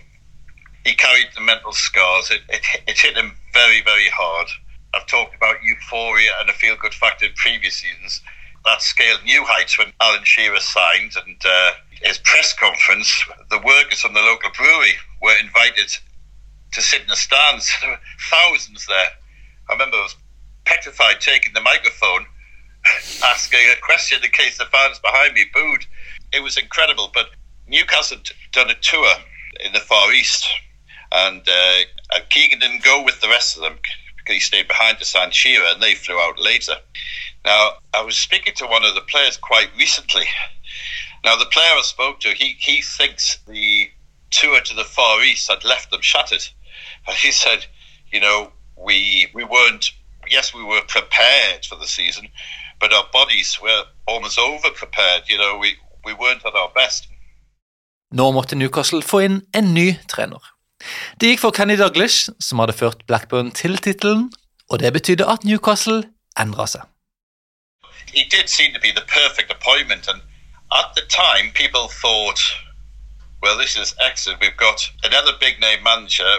he 0.85 0.95
carried 0.95 1.28
the 1.35 1.40
mental 1.40 1.73
scars. 1.73 2.30
It, 2.30 2.42
it, 2.49 2.62
it 2.87 2.99
hit 2.99 3.16
him 3.16 3.33
very, 3.52 3.83
very 3.83 4.09
hard. 4.09 4.49
I've 4.95 5.06
talked 5.06 5.35
about 5.35 5.62
euphoria 5.62 6.30
and 6.40 6.49
a 6.49 6.52
feel 6.52 6.76
good 6.76 6.95
factor 6.95 7.26
in 7.26 7.33
previous 7.35 7.76
seasons. 7.76 8.23
That 8.64 8.83
scaled 8.83 9.25
new 9.25 9.45
heights 9.45 9.78
when 9.78 9.92
Alan 10.00 10.25
Shearer 10.25 10.61
signed, 10.61 11.12
and 11.25 11.37
uh, 11.45 11.73
his 12.02 12.18
press 12.18 12.52
conference, 12.52 13.25
the 13.50 13.59
workers 13.59 14.00
from 14.00 14.14
the 14.14 14.21
local 14.21 14.50
brewery 14.50 14.95
were 15.23 15.35
invited 15.40 15.90
to 16.73 16.83
sit 16.83 17.02
in 17.02 17.09
the 17.09 17.16
stands. 17.16 17.73
There 17.80 17.90
were 17.90 18.00
thousands 18.30 18.87
there. 18.87 19.11
I 19.68 19.73
remember 19.73 19.97
I 19.99 20.02
was 20.02 20.16
petrified 20.64 21.21
taking 21.21 21.52
the 21.52 21.61
microphone, 21.61 22.26
asking 23.25 23.61
a 23.61 23.80
question 23.83 24.18
in 24.23 24.30
case 24.30 24.59
the 24.59 24.66
fans 24.66 24.99
behind 24.99 25.35
me 25.35 25.45
booed. 25.54 25.87
It 26.33 26.42
was 26.42 26.56
incredible, 26.56 27.11
but 27.14 27.26
Newcastle 27.68 28.18
done 28.57 28.71
a 28.71 28.75
tour 28.75 29.13
in 29.65 29.73
the 29.73 29.81
Far 29.81 30.13
East, 30.13 30.47
and, 31.13 31.47
uh, 31.49 32.19
Keegan 32.31 32.59
didn't 32.59 32.83
go 32.83 33.03
with 33.03 33.21
the 33.21 33.29
rest 33.29 33.57
of 33.57 33.63
them 33.63 33.79
because 34.17 34.35
he 34.35 34.41
stayed 34.41 34.67
behind 34.67 34.99
to 34.99 35.05
sign 35.05 35.31
Shearer, 35.31 35.67
and 35.69 35.83
they 35.83 35.95
flew 35.95 36.19
out 36.19 36.39
later. 36.39 36.75
Now, 37.45 37.75
I 37.95 38.03
was 38.03 38.17
speaking 38.17 38.55
to 38.55 38.67
one 38.67 38.85
of 38.85 38.95
the 38.95 39.03
players 39.03 39.37
quite 39.37 39.71
recently. 39.79 40.25
Now, 41.25 41.37
the 41.37 41.47
player 41.47 41.71
I 41.77 41.83
spoke 41.83 42.21
to, 42.21 42.31
he, 42.31 42.57
he 42.59 42.83
thinks 42.83 43.39
the 43.47 43.91
tour 44.31 44.61
to 44.61 44.75
the 44.75 44.85
Far 44.85 45.23
East 45.23 45.49
had 45.49 45.65
left 45.65 45.91
them 45.91 46.03
shattered. 46.03 46.47
And 47.09 47.17
he 47.17 47.31
said, 47.31 47.65
you 48.11 48.21
know, 48.21 48.51
we 48.77 49.29
we 49.33 49.45
weren't. 49.45 49.93
Yes, 50.29 50.53
we 50.53 50.65
were 50.65 50.83
prepared 50.89 51.65
for 51.65 51.77
the 51.77 51.87
season, 51.87 52.29
but 52.81 52.93
our 52.93 53.07
bodies 53.13 53.59
were 53.63 53.85
almost 54.09 54.39
over 54.39 54.71
prepared. 54.71 55.29
You 55.29 55.39
know, 55.39 55.57
we 55.59 55.77
we 56.05 56.15
weren't 56.15 56.45
at 56.45 56.55
our 56.55 56.71
best. 56.75 57.07
Nå 58.15 58.31
måtte 58.31 58.55
Newcastle 58.57 59.03
få 59.03 59.21
inn 59.27 59.41
en 59.55 59.73
ny 59.75 59.97
trener. 60.09 60.43
Det 61.21 61.33
gikk 61.33 61.41
for 61.43 61.55
Kenny 61.57 61.75
Douglas, 61.79 62.29
som 62.39 62.61
hadde 62.63 62.77
ført 62.77 63.07
Blackburn 63.07 63.51
til 63.51 63.79
tittelen, 63.83 64.29
og 64.71 64.79
det 64.79 64.93
betydde 64.93 65.27
at 65.27 65.45
Newcastle 65.45 66.05
endra 66.39 66.67
seg. 66.71 66.87
He 68.15 68.23
did 68.31 68.49
seem 68.49 68.73
to 68.75 68.81
be 68.81 68.93
the 68.93 69.05
perfect 69.11 69.51
appointment, 69.51 70.07
and 70.09 70.23
at 70.71 70.95
the 70.97 71.03
time, 71.11 71.51
people 71.53 71.89
thought, 71.89 72.41
well, 73.43 73.59
this 73.59 73.77
is 73.77 73.95
excellent. 74.09 74.41
We've 74.41 74.57
got 74.57 74.91
another 75.03 75.33
big 75.41 75.59
name 75.61 75.83
manager, 75.83 76.33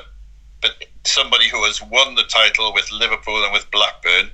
but 0.62 0.72
somebody 1.04 1.50
who 1.50 1.64
has 1.66 1.82
won 1.82 2.16
the 2.16 2.28
title 2.28 2.74
with 2.74 2.88
Liverpool 2.92 3.44
and 3.44 3.54
with 3.54 3.70
Blackburn. 3.72 4.32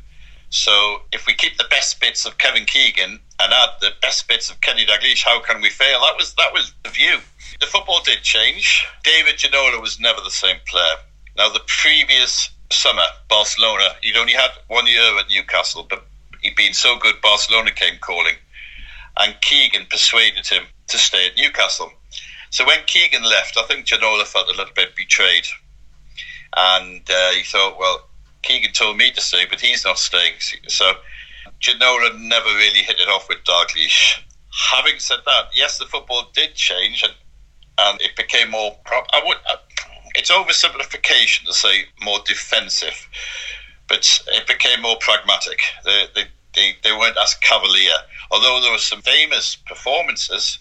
So 0.53 1.01
if 1.11 1.25
we 1.25 1.33
keep 1.33 1.57
the 1.57 1.65
best 1.71 1.99
bits 1.99 2.27
of 2.27 2.37
Kevin 2.37 2.65
Keegan 2.65 3.19
and 3.39 3.53
add 3.53 3.69
the 3.81 3.89
best 4.03 4.27
bits 4.27 4.51
of 4.51 4.61
Kenny 4.61 4.85
Dalglish, 4.85 5.23
how 5.23 5.39
can 5.39 5.61
we 5.61 5.69
fail? 5.71 5.99
That 6.01 6.15
was 6.15 6.35
that 6.35 6.53
was 6.53 6.71
the 6.83 6.91
view. 6.91 7.17
The 7.59 7.65
football 7.65 8.01
did 8.05 8.21
change. 8.21 8.85
David 9.03 9.37
Ginola 9.37 9.81
was 9.81 9.99
never 9.99 10.21
the 10.21 10.29
same 10.29 10.57
player. 10.67 10.95
Now 11.35 11.49
the 11.49 11.63
previous 11.65 12.51
summer, 12.71 13.01
Barcelona, 13.29 13.95
he'd 14.03 14.15
only 14.15 14.33
had 14.33 14.51
one 14.67 14.85
year 14.85 15.17
at 15.17 15.27
Newcastle, 15.27 15.87
but 15.89 16.05
he'd 16.43 16.55
been 16.55 16.75
so 16.75 16.99
good 16.99 17.15
Barcelona 17.23 17.71
came 17.71 17.97
calling. 17.97 18.35
And 19.17 19.35
Keegan 19.41 19.87
persuaded 19.89 20.45
him 20.45 20.65
to 20.89 20.99
stay 20.99 21.25
at 21.25 21.35
Newcastle. 21.35 21.91
So 22.51 22.63
when 22.63 22.83
Keegan 22.85 23.23
left, 23.23 23.57
I 23.57 23.63
think 23.63 23.87
Ginola 23.87 24.25
felt 24.27 24.49
a 24.49 24.51
little 24.55 24.75
bit 24.75 24.95
betrayed. 24.95 25.47
And 26.55 27.01
uh, 27.09 27.31
he 27.31 27.41
thought, 27.41 27.79
well, 27.79 28.07
Keegan 28.43 28.73
told 28.73 28.97
me 28.97 29.11
to 29.11 29.21
stay, 29.21 29.45
but 29.49 29.61
he's 29.61 29.83
not 29.83 29.97
staying. 29.97 30.33
So 30.67 30.93
Ginola 31.61 32.19
never 32.19 32.49
really 32.49 32.83
hit 32.83 32.99
it 32.99 33.09
off 33.09 33.27
with 33.29 33.43
Dalglish. 33.43 34.19
Having 34.71 34.99
said 34.99 35.19
that, 35.25 35.45
yes, 35.53 35.79
the 35.79 35.85
football 35.85 36.29
did 36.33 36.53
change 36.53 37.03
and, 37.03 37.13
and 37.79 38.01
it 38.01 38.15
became 38.15 38.51
more. 38.51 38.77
Prop- 38.85 39.07
I 39.11 39.21
would. 39.25 39.37
Uh, 39.49 39.57
it's 40.15 40.29
oversimplification 40.29 41.45
to 41.45 41.53
say 41.53 41.85
more 42.03 42.19
defensive, 42.25 43.07
but 43.87 44.07
it 44.27 44.45
became 44.45 44.81
more 44.81 44.97
pragmatic. 44.99 45.59
They, 45.83 46.05
they, 46.13 46.23
they, 46.53 46.75
they 46.83 46.91
weren't 46.91 47.17
as 47.17 47.33
cavalier. 47.35 47.95
Although 48.29 48.61
there 48.61 48.71
were 48.71 48.77
some 48.77 49.01
famous 49.01 49.55
performances, 49.55 50.59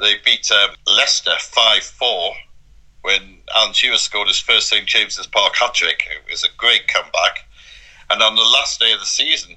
they 0.00 0.14
beat 0.24 0.50
uh, 0.50 0.68
Leicester 0.86 1.34
5 1.38 1.82
4 1.84 2.32
when 3.08 3.38
Alan 3.56 3.72
Shearer 3.72 3.96
scored 3.96 4.28
his 4.28 4.38
first 4.38 4.68
St 4.68 4.86
James's 4.86 5.26
Park 5.26 5.56
hat 5.56 5.72
trick. 5.72 6.06
It 6.10 6.30
was 6.30 6.44
a 6.44 6.54
great 6.58 6.88
comeback. 6.88 7.48
And 8.10 8.22
on 8.22 8.34
the 8.36 8.42
last 8.42 8.80
day 8.80 8.92
of 8.92 9.00
the 9.00 9.06
season, 9.06 9.56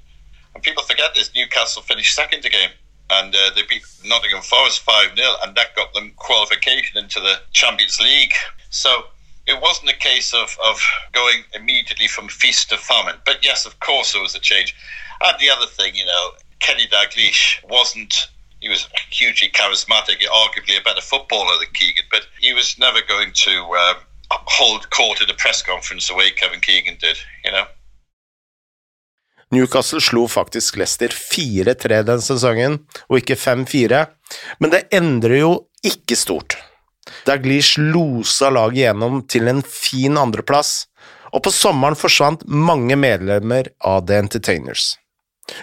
and 0.54 0.62
people 0.62 0.82
forget 0.84 1.14
this, 1.14 1.34
Newcastle 1.34 1.82
finished 1.82 2.14
second 2.14 2.46
again. 2.46 2.70
And 3.10 3.34
uh, 3.34 3.50
they 3.54 3.60
beat 3.68 3.82
Nottingham 4.06 4.40
Forest 4.40 4.80
5 4.80 5.16
0, 5.16 5.28
and 5.44 5.54
that 5.54 5.76
got 5.76 5.92
them 5.92 6.12
qualification 6.16 6.96
into 6.96 7.20
the 7.20 7.40
Champions 7.52 8.00
League. 8.00 8.32
So 8.70 9.04
it 9.46 9.60
wasn't 9.60 9.90
a 9.90 9.96
case 9.96 10.32
of, 10.32 10.56
of 10.64 10.80
going 11.12 11.44
immediately 11.54 12.08
from 12.08 12.28
feast 12.28 12.70
to 12.70 12.78
famine. 12.78 13.16
But 13.26 13.44
yes, 13.44 13.66
of 13.66 13.78
course, 13.80 14.14
there 14.14 14.22
was 14.22 14.34
a 14.34 14.40
change. 14.40 14.74
And 15.20 15.38
the 15.38 15.50
other 15.50 15.66
thing, 15.66 15.94
you 15.94 16.06
know, 16.06 16.30
Kenny 16.60 16.86
Dalglish 16.86 17.62
wasn't 17.68 18.28
he 18.62 18.68
was 18.68 18.88
hugely 19.10 19.50
charismatic, 19.50 20.18
arguably 20.42 20.78
a 20.78 20.84
better 20.88 21.02
footballer 21.02 21.54
than 21.60 21.70
Keegan, 21.74 22.06
but 22.10 22.24
he 22.40 22.54
was 22.54 22.78
never 22.78 23.00
going 23.12 23.32
to 23.46 23.54
um, 23.82 23.96
hold 24.30 24.88
court 24.90 25.20
at 25.20 25.30
a 25.30 25.34
press 25.34 25.60
conference 25.62 26.08
the 26.08 26.14
way 26.14 26.30
Kevin 26.30 26.60
Keegan 26.60 26.96
did, 27.00 27.18
you 27.44 27.50
know. 27.50 27.66
Newcastle 29.50 30.00
slo 30.00 30.28
faktisk 30.28 30.76
Leicester 30.76 31.08
4-3 31.08 32.02
den 32.02 32.22
sesongen, 32.22 32.78
og 33.10 33.18
ikke 33.18 33.36
5-4, 33.36 34.06
men 34.58 34.72
det 34.72 34.86
endrer 34.94 35.42
jo 35.42 35.50
ikke 35.84 36.16
stort. 36.16 36.56
Daglish 37.26 37.76
losa 37.76 38.48
laget 38.48 38.78
gjennom 38.86 39.20
til 39.28 39.50
en 39.50 39.60
fin 39.66 40.16
andreplass, 40.16 40.86
og 41.34 41.42
på 41.44 41.52
sommeren 41.52 41.98
forsvant 41.98 42.46
mange 42.46 42.96
medlemmer 42.96 43.68
av 43.84 44.06
The 44.06 44.22
Entertainers. 44.22 44.94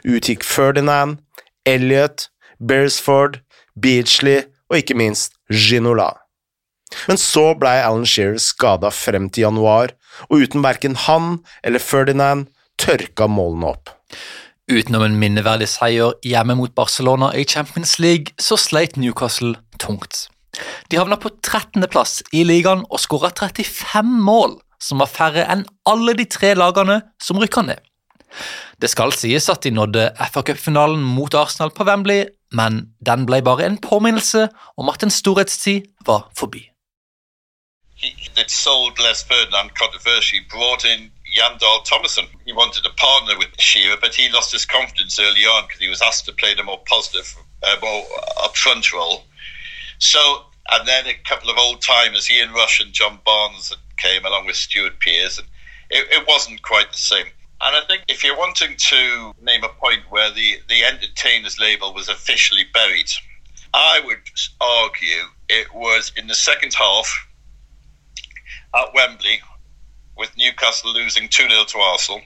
Ut 0.06 0.29
gikk 0.29 0.46
Ferdinand, 0.46 1.24
Elliot, 1.65 2.27
Beresford, 2.59 3.39
Beachley 3.79 4.43
og 4.69 4.81
ikke 4.81 4.97
minst 4.99 5.35
Ginola. 5.49 6.13
Men 7.07 7.19
så 7.21 7.51
blei 7.57 7.77
Alan 7.83 8.07
Shearer 8.07 8.39
skada 8.41 8.89
frem 8.93 9.29
til 9.29 9.45
januar, 9.47 9.93
og 10.29 10.45
uten 10.45 10.63
verken 10.65 10.97
han 11.05 11.37
eller 11.63 11.83
Ferdinand 11.83 12.49
tørka 12.81 13.27
målene 13.29 13.73
opp. 13.75 13.93
Utenom 14.69 15.05
en 15.05 15.17
minneverdig 15.21 15.69
seier 15.69 16.17
hjemme 16.25 16.55
mot 16.57 16.73
Barcelona 16.77 17.31
i 17.37 17.45
Champions 17.45 17.97
League, 18.01 18.33
så 18.37 18.57
sleit 18.57 18.97
Newcastle 18.97 19.55
tungt. 19.81 20.27
De 20.89 20.97
havna 20.97 21.17
på 21.21 21.31
13.-plass 21.45 22.19
i 22.33 22.43
ligaen 22.45 22.83
og 22.89 23.01
skåra 23.01 23.31
35 23.33 24.17
mål, 24.25 24.57
som 24.81 25.01
var 25.01 25.11
færre 25.11 25.45
enn 25.49 25.65
alle 25.89 26.15
de 26.17 26.25
tre 26.29 26.55
lagene 26.57 27.01
som 27.21 27.41
rykka 27.41 27.65
ned. 27.65 27.81
Det 28.81 28.89
skal 28.89 29.13
sies 29.15 29.50
at 29.50 29.63
de 29.63 29.71
nådde 29.75 30.09
FA-cupfinalen 30.31 31.01
mot 31.03 31.33
Arsenal 31.33 31.71
på 31.75 31.83
Wembley, 31.83 32.25
men 32.51 32.81
den 33.05 33.25
ble 33.29 33.41
bare 33.45 33.65
en 33.65 33.77
påminnelse 33.81 34.48
om 34.77 34.89
at 34.89 35.03
en 35.03 35.13
storhetstid 35.13 35.89
var 36.05 36.29
forbi. 36.38 36.69
He, 38.00 38.13
sold 38.48 39.00
Les 39.00 39.24
Ferdinand 39.27 39.69
controversy, 39.75 40.39
brought 40.50 40.86
in 40.86 41.12
Jon 41.36 41.57
Dahl 41.57 41.83
Tomasson. 41.83 42.27
He 42.45 42.53
wanted 42.53 42.83
to 42.83 42.93
partner 42.93 43.38
with 43.38 43.50
Shearer, 43.59 43.98
but 44.01 44.15
he 44.15 44.29
lost 44.29 44.51
his 44.51 44.65
confidence 44.65 45.19
early 45.19 45.45
on 45.45 45.67
because 45.67 45.81
he 45.81 45.89
was 45.89 46.01
asked 46.01 46.25
to 46.25 46.33
play 46.33 46.55
the 46.55 46.63
more 46.63 46.81
positive, 46.86 47.27
uh, 47.63 47.75
more 47.81 48.03
upfront 48.45 48.91
role. 48.93 49.24
So, 50.00 50.45
and 50.71 50.88
then 50.88 51.07
a 51.07 51.13
couple 51.27 51.50
of 51.50 51.57
old 51.57 51.81
timers, 51.81 52.29
Ian 52.31 52.53
Rush 52.53 52.79
and 52.79 52.93
John 52.93 53.19
Barnes, 53.25 53.75
came 53.98 54.25
along 54.25 54.45
with 54.48 54.55
Stuart 54.55 55.00
Pearce, 55.00 55.38
and 55.38 55.48
it, 55.89 56.07
it 56.09 56.27
wasn't 56.27 56.62
quite 56.62 56.91
the 56.91 56.98
same. 56.98 57.27
And 57.61 57.75
I 57.75 57.81
think 57.87 58.03
if 58.07 58.23
you're 58.23 58.37
wanting 58.37 58.75
to 58.77 59.33
name 59.41 59.63
a 59.63 59.69
point 59.69 60.03
where 60.09 60.31
the, 60.31 60.59
the 60.69 60.83
entertainers 60.83 61.59
label 61.59 61.93
was 61.93 62.07
officially 62.07 62.63
buried, 62.73 63.09
I 63.73 64.01
would 64.05 64.19
argue 64.61 65.25
it 65.49 65.73
was 65.73 66.11
in 66.15 66.27
the 66.27 66.35
second 66.35 66.73
half 66.73 67.27
at 68.73 68.93
Wembley 68.93 69.41
with 70.17 70.35
Newcastle 70.37 70.93
losing 70.93 71.27
2 71.27 71.49
0 71.49 71.63
to 71.65 71.77
Arsenal, 71.79 72.21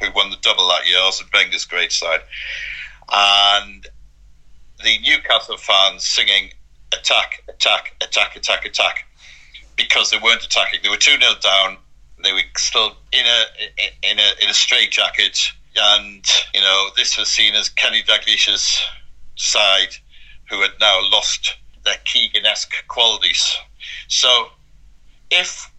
who 0.00 0.08
won 0.14 0.30
the 0.30 0.36
double 0.40 0.68
that 0.68 0.88
year, 0.88 0.98
Arsene 0.98 1.28
Wenger's 1.32 1.64
great 1.64 1.92
side, 1.92 2.20
and 3.12 3.86
the 4.82 4.98
Newcastle 5.00 5.56
fans 5.56 6.06
singing 6.06 6.50
attack, 6.92 7.42
attack, 7.48 7.94
attack, 8.00 8.36
attack, 8.36 8.64
attack, 8.64 9.06
because 9.76 10.10
they 10.10 10.18
weren't 10.18 10.44
attacking. 10.44 10.80
They 10.82 10.88
were 10.88 10.96
2 10.96 11.18
0 11.18 11.32
down 11.40 11.78
they 12.22 12.32
were 12.32 12.40
still 12.56 12.96
in 13.12 13.26
a 13.26 13.44
in 14.10 14.18
a 14.18 14.42
in 14.42 14.48
a 14.48 14.54
straight 14.54 14.90
jacket, 14.90 15.38
and 15.76 16.24
you 16.54 16.60
know 16.60 16.88
this 16.96 17.18
was 17.18 17.28
seen 17.28 17.54
as 17.54 17.68
Kenny 17.68 18.02
Dalglish's 18.02 18.80
side, 19.36 19.94
who 20.50 20.60
had 20.62 20.72
now 20.80 20.98
lost 21.10 21.56
their 21.84 21.98
Keegan-esque 22.04 22.88
qualities. 22.88 23.56
So, 24.08 24.48
if 25.30 25.70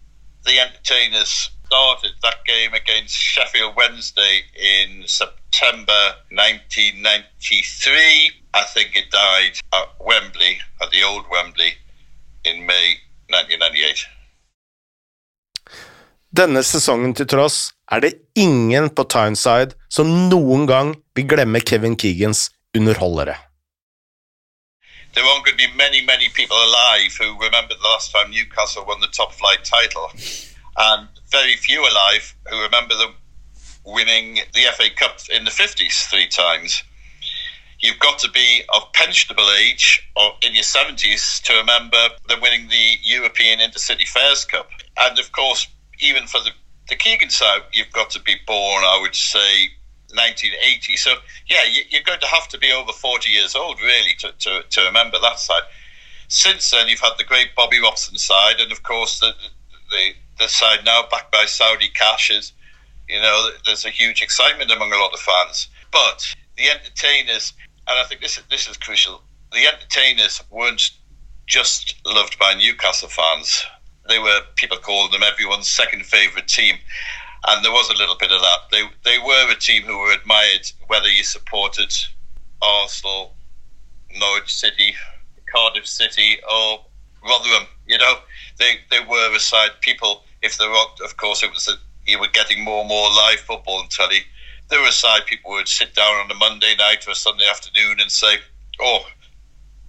the 0.44 0.58
entertainers 0.58 1.50
started 1.66 2.12
that 2.22 2.46
game 2.46 2.72
against 2.72 3.14
Sheffield 3.14 3.76
Wednesday 3.76 4.44
in 4.56 5.06
September 5.06 6.14
1993, 6.30 8.32
I 8.54 8.64
think 8.64 8.96
it 8.96 9.10
died 9.10 9.60
at 9.74 9.94
Wembley, 10.00 10.58
at 10.80 10.90
the 10.90 11.02
old 11.02 11.26
Wembley, 11.30 11.74
in 12.44 12.64
May 12.64 12.96
1998. 13.28 14.06
Denne 16.28 16.60
sesongen 16.60 17.14
til 17.16 17.24
tross 17.24 17.70
er 17.88 18.02
det 18.04 18.10
ingen 18.36 18.90
på 18.92 19.04
Tyneside 19.08 19.72
som 19.88 20.10
noen 20.28 20.66
gang 20.68 20.90
vil 21.16 21.24
glemme 21.24 21.62
Kevin 21.64 21.96
Keegans 21.96 22.50
underholdere. 22.76 23.38
There 25.14 25.24
aren't 25.24 25.44
going 25.46 25.56
to 25.56 25.66
be 25.66 25.72
many, 25.74 26.04
many 26.04 26.28
people 26.28 26.56
alive 26.56 27.16
who 27.16 27.32
remember 27.40 27.74
the 27.74 27.88
last 27.88 28.12
time 28.12 28.30
Newcastle 28.30 28.84
won 28.84 29.00
the 29.00 29.08
top 29.08 29.32
flight 29.32 29.64
title, 29.64 30.12
and 30.76 31.08
very 31.32 31.56
few 31.56 31.80
alive 31.80 32.34
who 32.50 32.60
remember 32.60 32.94
them 32.94 33.14
winning 33.86 34.44
the 34.52 34.68
FA 34.76 34.90
Cup 34.94 35.16
in 35.34 35.44
the 35.44 35.50
50s 35.50 36.10
three 36.10 36.28
times. 36.28 36.82
You've 37.80 37.98
got 38.00 38.18
to 38.18 38.30
be 38.30 38.62
of 38.74 38.92
pensionable 38.92 39.48
age 39.58 40.06
or 40.14 40.32
in 40.42 40.54
your 40.54 40.64
70s 40.64 41.40
to 41.44 41.54
remember 41.54 42.02
them 42.28 42.40
winning 42.42 42.68
the 42.68 42.96
European 43.02 43.60
Intercity 43.60 44.06
Fairs 44.06 44.44
Cup. 44.44 44.68
And 44.98 45.18
of 45.18 45.32
course, 45.32 45.66
even 46.00 46.26
for 46.26 46.40
the, 46.40 46.50
the 46.88 46.96
Keegan 46.96 47.30
side, 47.30 47.62
you've 47.72 47.92
got 47.92 48.10
to 48.10 48.20
be 48.20 48.36
born, 48.46 48.84
I 48.84 48.98
would 49.00 49.14
say, 49.14 49.68
1980. 50.14 50.96
So, 50.96 51.14
yeah, 51.46 51.64
you, 51.64 51.98
are 51.98 52.04
going 52.04 52.20
to 52.20 52.26
have 52.26 52.48
to 52.48 52.58
be 52.58 52.72
over 52.72 52.92
40 52.92 53.30
years 53.30 53.54
old, 53.54 53.80
really, 53.80 54.14
to, 54.20 54.32
to, 54.32 54.62
to 54.68 54.80
remember 54.82 55.18
that 55.20 55.38
side. 55.38 55.62
Since 56.28 56.70
then, 56.70 56.88
you've 56.88 57.00
had 57.00 57.18
the 57.18 57.24
great 57.24 57.54
Bobby 57.54 57.80
Robson 57.80 58.16
side, 58.18 58.60
and 58.60 58.72
of 58.72 58.82
course, 58.82 59.20
the, 59.20 59.32
the, 59.90 60.10
the 60.38 60.48
side 60.48 60.80
now 60.84 61.04
backed 61.10 61.32
by 61.32 61.44
Saudi 61.46 61.88
cash 61.88 62.30
is, 62.30 62.52
you 63.08 63.20
know, 63.20 63.50
there's 63.64 63.84
a 63.84 63.90
huge 63.90 64.22
excitement 64.22 64.70
among 64.70 64.92
a 64.92 64.98
lot 64.98 65.12
of 65.12 65.20
fans. 65.20 65.68
But 65.90 66.34
the 66.56 66.68
entertainers, 66.68 67.54
and 67.86 67.98
I 67.98 68.04
think 68.04 68.20
this, 68.20 68.40
this 68.50 68.68
is 68.68 68.76
crucial, 68.76 69.22
the 69.52 69.66
entertainers 69.66 70.42
weren't 70.50 70.90
just 71.46 71.96
loved 72.04 72.38
by 72.38 72.54
Newcastle 72.54 73.08
fans. 73.08 73.64
They 74.08 74.18
were 74.18 74.40
people 74.56 74.78
calling 74.78 75.12
them 75.12 75.22
everyone's 75.22 75.68
second 75.68 76.06
favourite 76.06 76.48
team 76.48 76.78
and 77.46 77.64
there 77.64 77.72
was 77.72 77.88
a 77.90 77.96
little 77.96 78.16
bit 78.16 78.32
of 78.32 78.40
that. 78.40 78.58
They 78.70 78.82
they 79.04 79.18
were 79.18 79.50
a 79.50 79.56
team 79.56 79.82
who 79.84 79.98
were 79.98 80.12
admired, 80.12 80.70
whether 80.86 81.08
you 81.08 81.22
supported 81.22 81.92
Arsenal, 82.60 83.34
Norwich 84.16 84.54
City, 84.54 84.94
Cardiff 85.52 85.86
City, 85.86 86.38
or 86.50 86.84
Rotherham. 87.24 87.66
You 87.86 87.98
know, 87.98 88.14
they 88.58 88.78
they 88.90 89.00
were 89.00 89.34
a 89.34 89.40
side 89.40 89.70
people. 89.80 90.24
If 90.42 90.58
they 90.58 90.66
were, 90.66 91.04
of 91.04 91.16
course, 91.16 91.42
it 91.42 91.52
was 91.52 91.68
a, 91.68 91.72
you 92.06 92.18
were 92.18 92.28
getting 92.28 92.64
more 92.64 92.80
and 92.80 92.88
more 92.88 93.10
live 93.10 93.40
football 93.40 93.80
and 93.80 93.90
telly. 93.90 94.20
There 94.68 94.80
were 94.80 94.88
a 94.88 94.92
side 94.92 95.26
people 95.26 95.50
who 95.50 95.56
would 95.56 95.68
sit 95.68 95.94
down 95.94 96.14
on 96.14 96.30
a 96.30 96.34
Monday 96.34 96.74
night 96.76 97.06
or 97.06 97.12
a 97.12 97.14
Sunday 97.14 97.46
afternoon 97.48 98.00
and 98.00 98.10
say, 98.10 98.36
"Oh, 98.80 99.06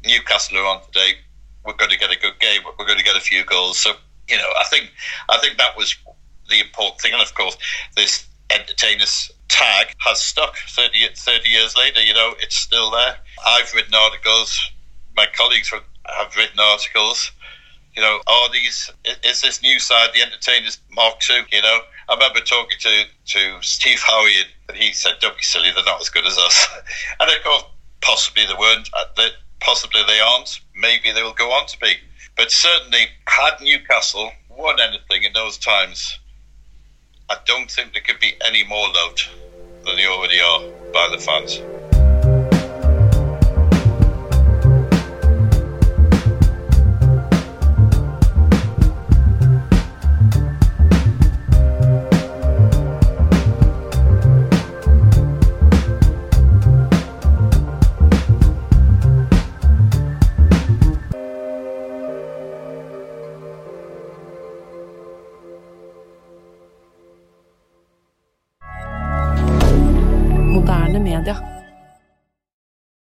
Newcastle 0.06 0.58
are 0.58 0.66
on 0.66 0.84
today. 0.86 1.18
We're 1.66 1.74
going 1.74 1.92
to 1.92 1.98
get 1.98 2.12
a 2.12 2.20
good 2.20 2.40
game. 2.40 2.62
We're 2.78 2.86
going 2.86 2.98
to 2.98 3.04
get 3.04 3.18
a 3.18 3.22
few 3.22 3.44
goals." 3.44 3.80
So 3.80 3.94
you 4.30 4.38
know, 4.38 4.50
I 4.60 4.66
think 4.66 4.92
I 5.30 5.38
think 5.40 5.58
that 5.58 5.78
was 5.78 5.96
the 6.50 6.60
important 6.60 7.02
thing. 7.02 7.14
And 7.14 7.22
of 7.22 7.34
course, 7.36 7.58
this 7.96 8.26
entertainers 8.50 9.32
tag 9.48 9.94
has 10.00 10.20
stuck 10.20 10.56
30, 10.70 11.10
30 11.16 11.50
years 11.50 11.76
later. 11.76 12.02
You 12.02 12.14
know, 12.14 12.34
it's 12.40 12.56
still 12.56 12.92
there. 12.92 13.18
I've 13.46 13.74
written 13.74 13.94
articles. 13.94 14.60
My 15.16 15.28
colleagues 15.36 15.70
have 15.70 16.36
written 16.36 16.60
articles. 16.60 17.32
You 17.96 18.04
know, 18.04 18.20
are 18.28 18.50
these 18.52 18.92
is 19.24 19.42
this 19.42 19.62
new 19.62 19.80
side 19.80 20.10
the 20.14 20.22
entertainers 20.22 20.80
Mark 20.92 21.16
II? 21.30 21.44
You 21.52 21.62
know, 21.62 21.80
I 22.08 22.14
remember 22.14 22.40
talking 22.40 22.78
to 22.80 23.04
to 23.34 23.62
Steve 23.62 24.00
Howey 24.00 24.44
and 24.70 24.78
he 24.78 24.94
said, 24.94 25.14
"Don't 25.20 25.36
be 25.36 25.44
silly, 25.44 25.72
they're 25.74 25.84
not 25.84 26.00
as 26.00 26.10
good 26.10 26.26
as 26.26 26.38
us." 26.38 26.68
and 27.20 27.30
of 27.30 27.44
course, 27.44 27.64
possibly 28.02 28.46
they 28.46 28.54
weren't. 28.54 28.90
Uh, 28.94 29.30
possibly 29.60 30.02
they 30.08 30.20
aren't. 30.20 30.62
Maybe 30.76 31.12
they 31.12 31.24
will 31.24 31.34
go 31.34 31.52
on 31.52 31.68
to 31.68 31.80
be. 31.80 31.96
But 32.40 32.54
certainly, 32.54 33.10
had 33.28 33.60
Newcastle 33.60 34.32
won 34.48 34.80
anything 34.80 35.24
in 35.24 35.34
those 35.34 35.58
times, 35.58 36.20
I 37.30 37.36
don't 37.46 37.70
think 37.70 37.94
they 37.94 38.00
could 38.00 38.22
be 38.22 38.34
any 38.48 38.64
more 38.64 38.88
loved 38.94 39.28
than 39.86 39.98
they 39.98 40.06
already 40.06 40.40
are 40.40 40.62
by 40.94 41.10
the 41.12 41.18
fans. 41.18 41.60